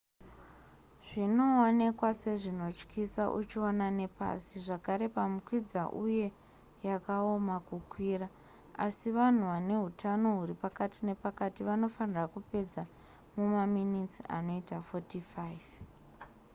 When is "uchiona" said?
3.39-3.87